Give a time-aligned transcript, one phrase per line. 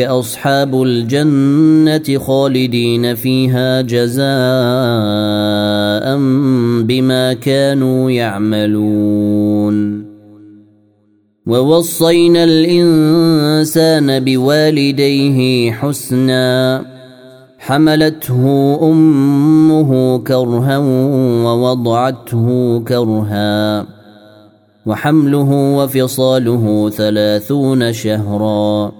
[0.00, 4.26] أصحاب الجنة خالدين فيها جزاء
[6.82, 10.10] بما كانوا يعملون.
[11.46, 16.84] ووصينا الإنسان بوالديه حسنا
[17.58, 20.78] حملته أمه كرها
[21.44, 23.86] ووضعته كرها
[24.86, 28.99] وحمله وفصاله ثلاثون شهرا.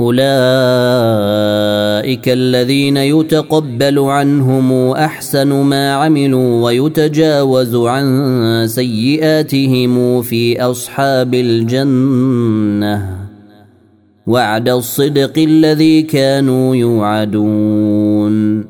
[0.00, 0.20] أولئك
[2.28, 13.16] الذين يتقبل عنهم أحسن ما عملوا ويتجاوز عن سيئاتهم في أصحاب الجنة.
[14.26, 18.69] وعد الصدق الذي كانوا يوعدون.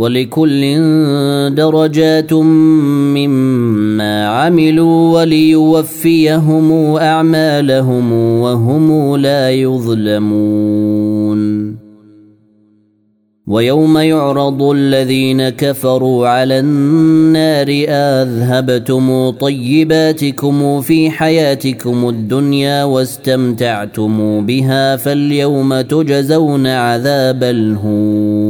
[0.00, 0.60] ولكل
[1.54, 11.40] درجات مما عملوا وليوفيهم أعمالهم وهم لا يظلمون.
[13.46, 26.66] ويوم يعرض الذين كفروا على النار أذهبتم طيباتكم في حياتكم الدنيا واستمتعتم بها فاليوم تجزون
[26.66, 28.49] عذاب الهون.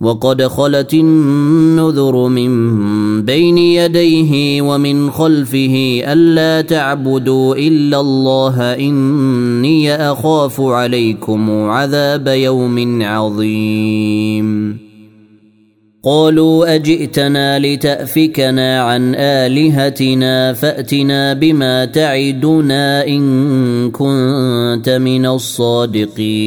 [0.00, 11.50] وقد خلت النذر من بين يديه ومن خلفه ألا تعبدوا إلا الله إني أخاف عليكم
[11.50, 14.78] عذاب يوم عظيم.
[16.04, 26.46] قالوا أجئتنا لتأفكنا عن آلهتنا فأتنا بما تعدنا إن كنت من الصادقين.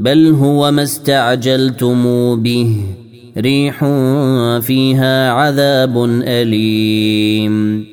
[0.00, 2.02] بل هو ما استعجلتم
[2.42, 2.76] به.
[3.38, 3.84] ريح
[4.60, 7.84] فيها عذاب أليم.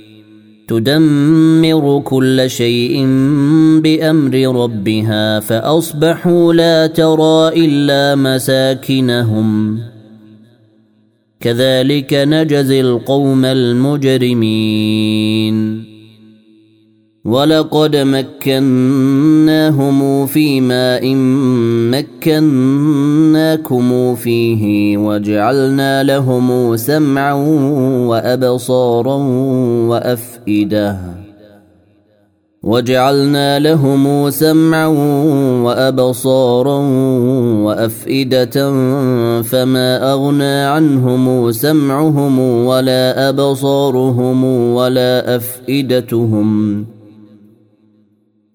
[0.67, 3.05] تدمر كل شيء
[3.83, 9.79] بأمر ربها فأصبحوا لا ترى إلا مساكنهم.
[11.39, 15.07] كذلك نجزي القوم المجرمين.
[17.27, 19.05] ولقد مكناهم
[20.25, 21.15] في ماء
[22.25, 27.33] مكناكم فيه وجعلنا لهم سمعا
[28.07, 29.15] وابصارا
[29.89, 30.97] وافئده
[32.63, 34.87] وجعلنا لهم سمعا
[35.63, 36.79] وابصارا
[37.63, 38.71] وافئده
[39.41, 44.43] فما اغنى عنهم سمعهم ولا ابصارهم
[44.73, 46.96] ولا افئدتهم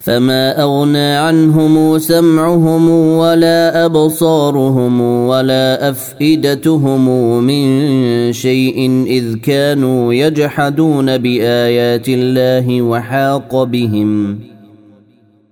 [0.03, 12.83] فما اغنى عنهم سمعهم ولا ابصارهم ولا افئدتهم من شيء اذ كانوا يجحدون بايات الله
[12.83, 14.39] وحاق بهم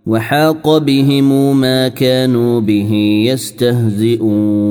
[0.07, 4.71] وحاق بهم ما كانوا به يستهزئون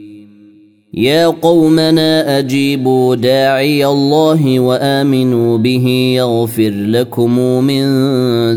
[0.93, 7.83] يا قومنا اجيبوا داعي الله وامنوا به يغفر لكم من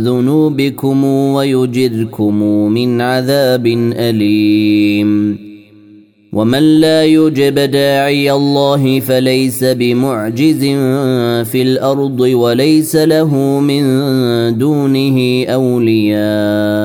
[0.04, 5.38] ذنوبكم ويجركم من عذاب اليم
[6.32, 10.60] ومن لا يجب داعي الله فليس بمعجز
[11.50, 13.84] في الأرض وليس له من
[14.58, 16.84] دونه اولياء